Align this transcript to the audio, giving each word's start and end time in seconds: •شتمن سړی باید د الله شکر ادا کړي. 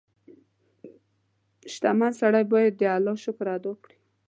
•شتمن 1.71 2.11
سړی 2.21 2.43
باید 2.53 2.73
د 2.79 2.81
الله 2.95 3.15
شکر 3.23 3.47
ادا 3.55 3.71
کړي. 3.83 3.97